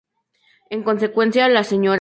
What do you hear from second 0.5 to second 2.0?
En consecuencia, la Sra.